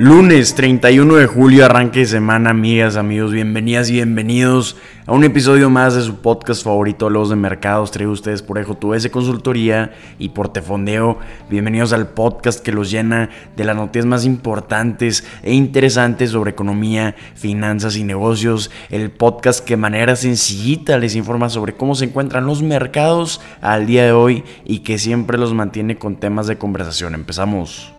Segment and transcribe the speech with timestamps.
[0.00, 4.76] Lunes 31 de julio, arranque de semana, amigas, amigos, bienvenidas y bienvenidos
[5.06, 8.94] a un episodio más de su podcast favorito, Los de Mercados, traído ustedes por Ejo
[8.94, 9.90] S Consultoría
[10.20, 11.18] y por Tefondeo.
[11.50, 17.16] Bienvenidos al podcast que los llena de las noticias más importantes e interesantes sobre economía,
[17.34, 18.70] finanzas y negocios.
[18.90, 23.86] El podcast que de manera sencillita les informa sobre cómo se encuentran los mercados al
[23.86, 27.16] día de hoy y que siempre los mantiene con temas de conversación.
[27.16, 27.92] Empezamos.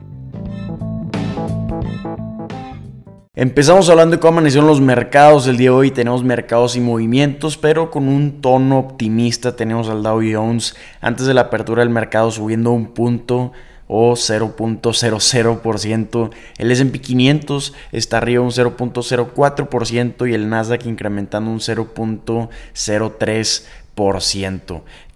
[3.42, 5.92] Empezamos hablando de cómo amanecieron los mercados el día de hoy.
[5.92, 9.56] Tenemos mercados y movimientos, pero con un tono optimista.
[9.56, 13.54] Tenemos al Dow Jones antes de la apertura del mercado subiendo un punto
[13.88, 16.32] o 0.00%.
[16.58, 23.62] El S&P 500 está arriba un 0.04% y el Nasdaq incrementando un 0.03%.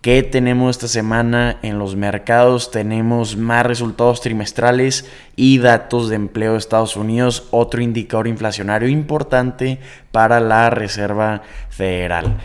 [0.01, 2.69] ¿Qué tenemos esta semana en los mercados?
[2.71, 9.79] Tenemos más resultados trimestrales y datos de empleo de Estados Unidos, otro indicador inflacionario importante
[10.11, 12.35] para la Reserva Federal.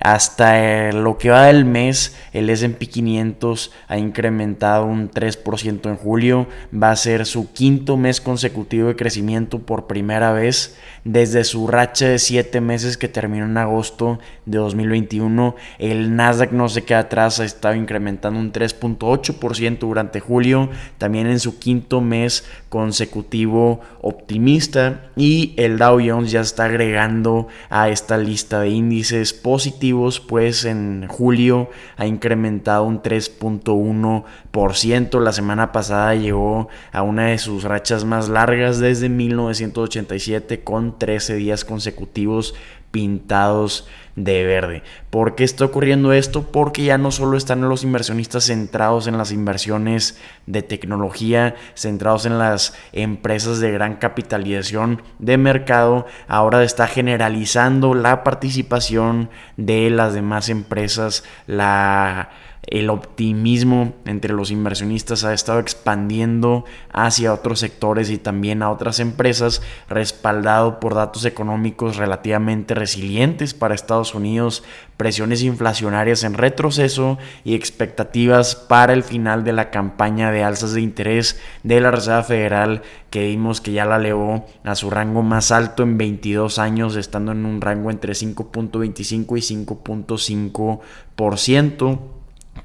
[0.00, 6.46] Hasta lo que va del mes, el SP 500 ha incrementado un 3% en julio.
[6.72, 12.06] Va a ser su quinto mes consecutivo de crecimiento por primera vez desde su racha
[12.08, 15.56] de 7 meses que terminó en agosto de 2021.
[15.78, 20.70] El Nasdaq no se queda atrás, ha estado incrementando un 3.8% durante julio.
[20.98, 25.10] También en su quinto mes consecutivo optimista.
[25.16, 29.77] Y el Dow Jones ya está agregando a esta lista de índices positivos
[30.26, 35.20] pues en julio ha incrementado un 3.1%.
[35.20, 41.36] La semana pasada llegó a una de sus rachas más largas desde 1987 con 13
[41.36, 42.54] días consecutivos
[42.90, 43.86] pintados
[44.16, 44.82] de verde.
[45.10, 46.50] ¿Por qué está ocurriendo esto?
[46.50, 52.38] Porque ya no solo están los inversionistas centrados en las inversiones de tecnología, centrados en
[52.38, 60.48] las empresas de gran capitalización de mercado, ahora está generalizando la participación de las demás
[60.48, 62.30] empresas, la
[62.70, 69.00] el optimismo entre los inversionistas ha estado expandiendo hacia otros sectores y también a otras
[69.00, 74.64] empresas, respaldado por datos económicos relativamente resilientes para Estados Unidos,
[74.96, 80.82] presiones inflacionarias en retroceso y expectativas para el final de la campaña de alzas de
[80.82, 85.52] interés de la Reserva Federal que vimos que ya la elevó a su rango más
[85.52, 92.17] alto en 22 años, estando en un rango entre 5.25 y 5.5%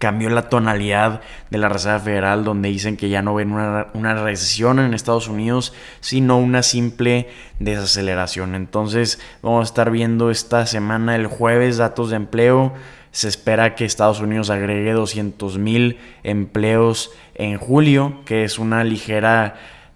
[0.04, 4.80] cambió la tonalidad de la Reserva Federal, donde dicen que ya no ven una, recesión
[4.80, 5.72] en Estados Unidos,
[6.02, 8.54] sino una simple desaceleración.
[8.54, 12.74] Entonces vamos a estar viendo esta semana, el jueves, datos de empleo.
[13.12, 19.56] Se espera que Estados Unidos agregue 200 mil empleos en julio, que es una ligera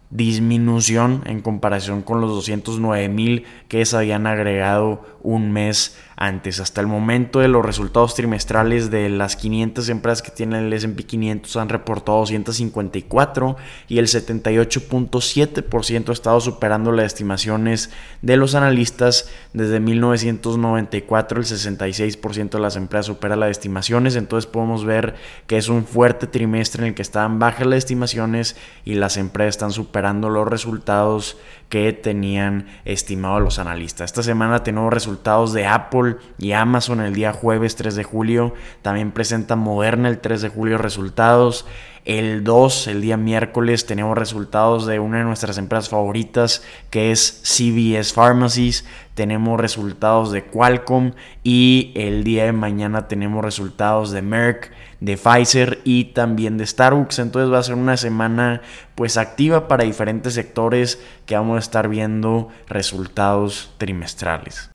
[0.09, 6.62] disminución en comparación con los 209 mil que se habían agregado un mes antes.
[6.62, 11.03] Hasta el momento de los resultados trimestrales de las 500 empresas que tienen el S&P
[11.03, 13.57] 500 han reportado 254
[13.90, 17.89] y el 78.7% ha estado superando las estimaciones
[18.22, 24.85] de los analistas desde 1994 el 66% de las empresas supera las estimaciones, entonces podemos
[24.85, 29.18] ver que es un fuerte trimestre en el que estaban bajas las estimaciones y las
[29.18, 31.38] empresas están superando los resultados
[31.69, 34.12] que tenían estimado los analistas.
[34.12, 38.53] Esta semana tenemos resultados de Apple y Amazon el día jueves 3 de julio.
[38.81, 41.66] También presenta Moderna el 3 de julio resultados.
[42.06, 47.41] El 2, el día miércoles, tenemos resultados de una de nuestras empresas favoritas, que es
[47.44, 48.86] CVS Pharmacies.
[49.17, 51.13] Tenemos resultados de Qualcomm
[51.44, 57.17] y el día de mañana tenemos resultados de Merck, de Pfizer y también de Starbucks.
[57.17, 58.61] Entonces va a ser una semana
[58.94, 64.69] pues activa para diferentes sectores que vamos a estar viendo resultados trimestrales.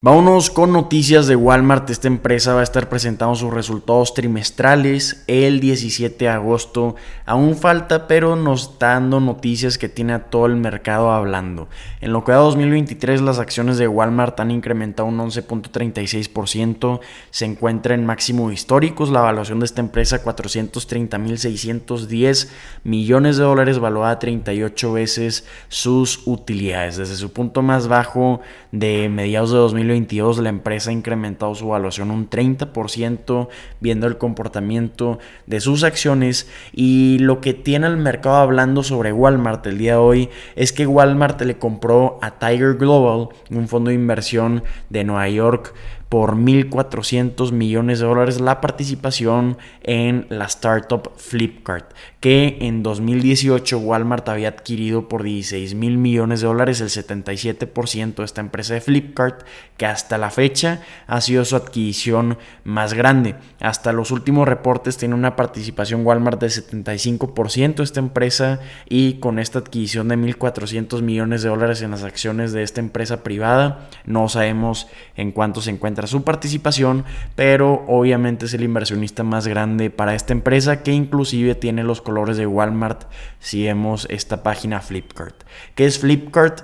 [0.00, 1.90] Vámonos con noticias de Walmart.
[1.90, 6.94] Esta empresa va a estar presentando sus resultados trimestrales el 17 de agosto.
[7.26, 11.66] Aún falta, pero nos está dando noticias que tiene a todo el mercado hablando.
[12.00, 17.00] En lo que va 2023, las acciones de Walmart han incrementado un 11.36%.
[17.30, 19.10] Se encuentra en máximo históricos.
[19.10, 22.48] La evaluación de esta empresa 430.610
[22.84, 26.98] millones de dólares, valuada 38 veces sus utilidades.
[26.98, 31.66] Desde su punto más bajo de mediados de 2023 2022 la empresa ha incrementado su
[31.66, 33.48] evaluación un 30%
[33.80, 36.48] viendo el comportamiento de sus acciones.
[36.72, 40.86] Y lo que tiene el mercado hablando sobre Walmart el día de hoy es que
[40.86, 45.74] Walmart le compró a Tiger Global, un fondo de inversión de Nueva York,
[46.08, 54.28] por 1.400 millones de dólares la participación en la startup Flipkart, que en 2018 Walmart
[54.28, 59.42] había adquirido por 16 mil millones de dólares el 77% de esta empresa de Flipkart,
[59.76, 63.34] que hasta la fecha ha sido su adquisición más grande.
[63.60, 69.58] Hasta los últimos reportes tiene una participación Walmart de 75% esta empresa y con esta
[69.58, 74.88] adquisición de 1.400 millones de dólares en las acciones de esta empresa privada, no sabemos
[75.14, 77.04] en cuánto se encuentra su participación,
[77.34, 82.36] pero obviamente es el inversionista más grande para esta empresa que inclusive tiene los colores
[82.36, 83.04] de Walmart
[83.40, 85.44] si vemos esta página Flipkart.
[85.74, 86.62] ¿Qué es Flipkart?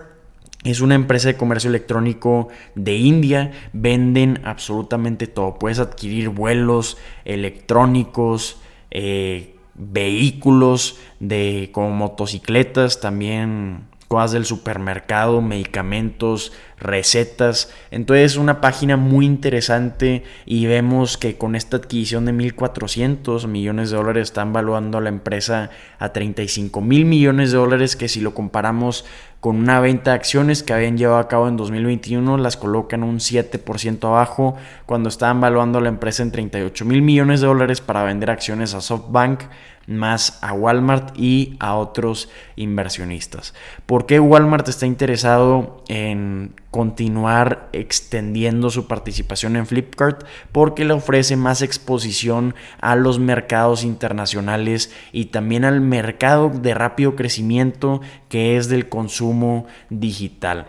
[0.64, 3.52] Es una empresa de comercio electrónico de India.
[3.74, 5.58] Venden absolutamente todo.
[5.58, 6.96] Puedes adquirir vuelos
[7.26, 8.56] electrónicos,
[8.90, 17.72] eh, vehículos de como motocicletas, también cosas del supermercado, medicamentos, recetas.
[17.90, 23.90] Entonces es una página muy interesante y vemos que con esta adquisición de 1.400 millones
[23.90, 28.20] de dólares están valuando a la empresa a 35 mil millones de dólares que si
[28.20, 29.04] lo comparamos
[29.44, 33.18] con una venta de acciones que habían llevado a cabo en 2021 las colocan un
[33.18, 34.56] 7% abajo
[34.86, 38.80] cuando estaban valuando la empresa en 38 mil millones de dólares para vender acciones a
[38.80, 39.42] SoftBank
[39.86, 43.52] más a Walmart y a otros inversionistas.
[43.84, 50.24] ¿Por qué Walmart está interesado en continuar extendiendo su participación en Flipkart?
[50.50, 57.14] Porque le ofrece más exposición a los mercados internacionales y también al mercado de rápido
[57.14, 60.66] crecimiento que es del consumo digital.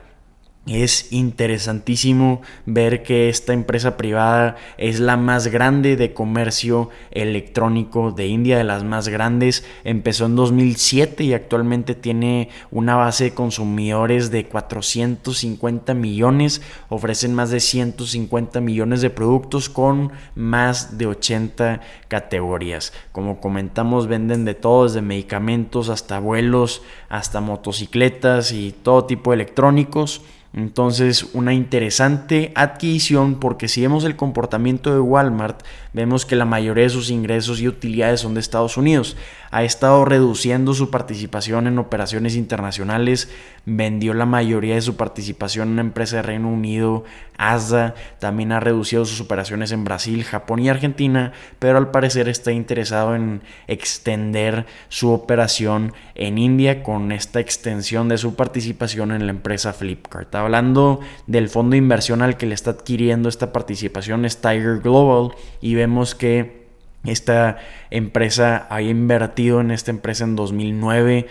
[0.68, 8.26] Es interesantísimo ver que esta empresa privada es la más grande de comercio electrónico de
[8.26, 9.64] India, de las más grandes.
[9.84, 16.64] Empezó en 2007 y actualmente tiene una base de consumidores de 450 millones.
[16.90, 22.92] Ofrecen más de 150 millones de productos con más de 80 categorías.
[23.12, 29.36] Como comentamos, venden de todo, desde medicamentos hasta vuelos, hasta motocicletas y todo tipo de
[29.36, 30.24] electrónicos.
[30.56, 36.86] Entonces, una interesante adquisición porque si vemos el comportamiento de Walmart, vemos que la mayoría
[36.86, 39.18] de sus ingresos y utilidades son de Estados Unidos.
[39.52, 43.30] Ha estado reduciendo su participación en operaciones internacionales,
[43.66, 47.04] vendió la mayoría de su participación en una empresa de Reino Unido,
[47.38, 52.52] Asda, también ha reducido sus operaciones en Brasil, Japón y Argentina, pero al parecer está
[52.52, 59.31] interesado en extender su operación en India con esta extensión de su participación en la
[59.31, 60.34] empresa Flipkart.
[60.45, 65.36] Hablando del fondo de inversión al que le está adquiriendo esta participación es Tiger Global
[65.59, 66.68] y vemos que
[67.03, 67.57] esta
[67.89, 71.25] empresa ha invertido en esta empresa en 2009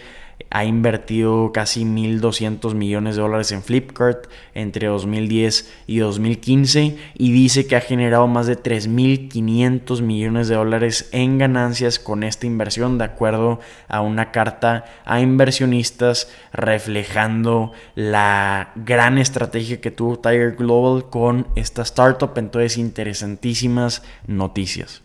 [0.50, 7.66] ha invertido casi 1.200 millones de dólares en Flipkart entre 2010 y 2015 y dice
[7.66, 13.04] que ha generado más de 3.500 millones de dólares en ganancias con esta inversión de
[13.04, 13.58] acuerdo
[13.88, 21.82] a una carta a inversionistas reflejando la gran estrategia que tuvo Tiger Global con esta
[21.82, 22.32] startup.
[22.36, 25.02] Entonces interesantísimas noticias.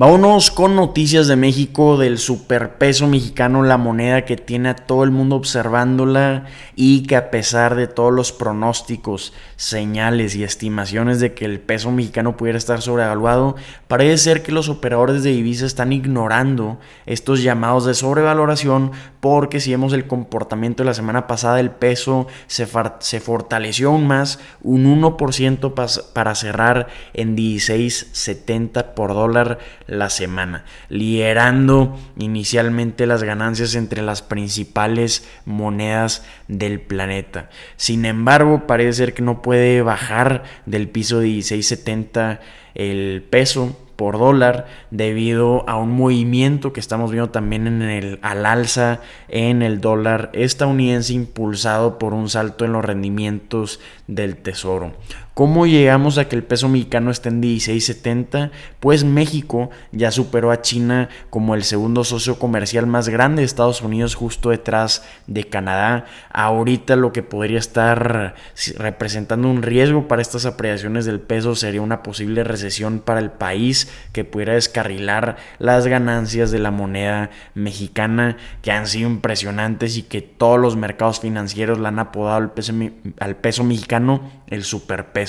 [0.00, 5.10] Vámonos con noticias de México, del superpeso mexicano, la moneda que tiene a todo el
[5.10, 6.44] mundo observándola
[6.76, 11.90] y que a pesar de todos los pronósticos, señales y estimaciones de que el peso
[11.90, 13.56] mexicano pudiera estar sobrevaluado,
[13.88, 19.72] parece ser que los operadores de divisas están ignorando estos llamados de sobrevaloración porque si
[19.72, 22.68] vemos el comportamiento de la semana pasada, el peso se,
[23.00, 31.98] se fortaleció aún más, un 1% para cerrar en 16.70 por dólar la semana, liderando
[32.18, 37.48] inicialmente las ganancias entre las principales monedas del planeta.
[37.76, 42.38] Sin embargo, parece ser que no puede bajar del piso de 16.70
[42.74, 48.46] el peso por dólar debido a un movimiento que estamos viendo también en el al
[48.46, 54.94] alza en el dólar estadounidense impulsado por un salto en los rendimientos del tesoro.
[55.38, 58.50] ¿Cómo llegamos a que el peso mexicano esté en 16.70?
[58.80, 63.80] Pues México ya superó a China como el segundo socio comercial más grande de Estados
[63.80, 66.06] Unidos justo detrás de Canadá.
[66.32, 68.34] Ahorita lo que podría estar
[68.78, 73.88] representando un riesgo para estas apreciaciones del peso sería una posible recesión para el país
[74.10, 80.20] que pudiera descarrilar las ganancias de la moneda mexicana que han sido impresionantes y que
[80.20, 82.72] todos los mercados financieros le han apodado al peso,
[83.20, 85.27] al peso mexicano el superpeso.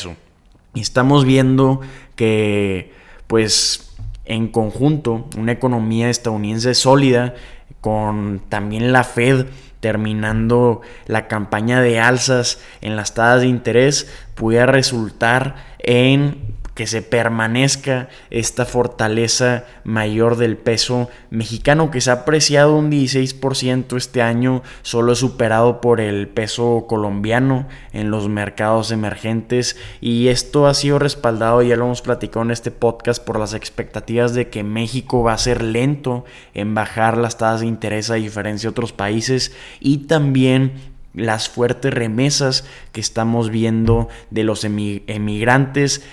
[0.73, 1.81] Y estamos viendo
[2.15, 2.93] que
[3.27, 7.33] pues en conjunto una economía estadounidense sólida
[7.81, 9.47] con también la Fed
[9.79, 17.01] terminando la campaña de alzas en las tasas de interés, pudiera resultar en que se
[17.01, 24.63] permanezca esta fortaleza mayor del peso mexicano que se ha apreciado un 16% este año,
[24.81, 29.75] solo superado por el peso colombiano en los mercados emergentes.
[29.99, 34.33] Y esto ha sido respaldado, ya lo hemos platicado en este podcast, por las expectativas
[34.33, 38.69] de que México va a ser lento en bajar las tasas de interés a diferencia
[38.69, 40.75] de otros países y también
[41.13, 46.03] las fuertes remesas que estamos viendo de los emigrantes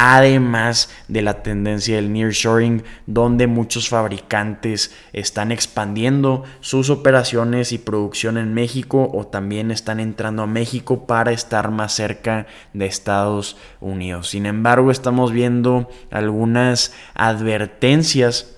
[0.00, 8.38] además de la tendencia del nearshoring, donde muchos fabricantes están expandiendo sus operaciones y producción
[8.38, 14.28] en México o también están entrando a México para estar más cerca de Estados Unidos.
[14.28, 18.57] Sin embargo, estamos viendo algunas advertencias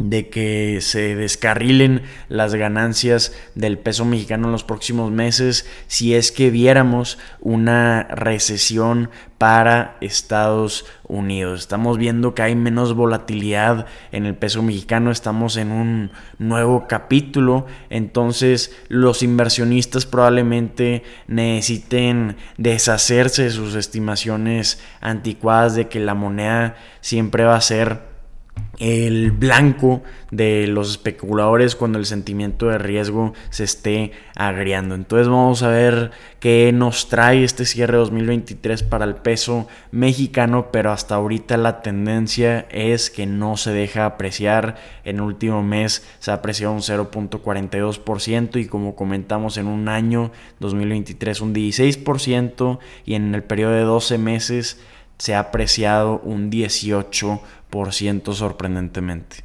[0.00, 6.32] de que se descarrilen las ganancias del peso mexicano en los próximos meses si es
[6.32, 11.60] que viéramos una recesión para Estados Unidos.
[11.60, 17.66] Estamos viendo que hay menos volatilidad en el peso mexicano, estamos en un nuevo capítulo,
[17.88, 27.44] entonces los inversionistas probablemente necesiten deshacerse de sus estimaciones anticuadas de que la moneda siempre
[27.44, 28.09] va a ser
[28.80, 34.94] el blanco de los especuladores cuando el sentimiento de riesgo se esté agriando.
[34.94, 40.92] Entonces vamos a ver qué nos trae este cierre 2023 para el peso mexicano, pero
[40.92, 44.76] hasta ahorita la tendencia es que no se deja apreciar.
[45.04, 50.32] En el último mes se ha apreciado un 0.42% y como comentamos en un año
[50.60, 54.80] 2023 un 16% y en el periodo de 12 meses
[55.18, 57.40] se ha apreciado un 18%
[58.34, 59.44] sorprendentemente.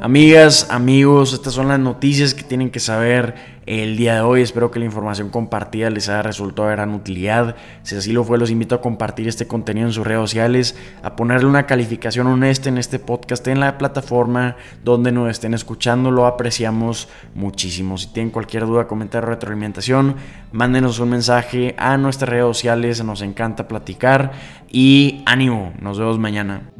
[0.00, 4.42] Amigas, amigos, estas son las noticias que tienen que saber el día de hoy.
[4.42, 7.56] Espero que la información compartida les haya resultado de gran utilidad.
[7.82, 11.16] Si así lo fue, los invito a compartir este contenido en sus redes sociales, a
[11.16, 16.10] ponerle una calificación honesta en este podcast en la plataforma donde nos estén escuchando.
[16.10, 17.98] Lo apreciamos muchísimo.
[17.98, 20.16] Si tienen cualquier duda, comentario, retroalimentación,
[20.52, 23.02] mándenos un mensaje a nuestras redes sociales.
[23.04, 24.32] Nos encanta platicar
[24.70, 25.72] y ánimo.
[25.80, 26.70] Nos vemos mañana.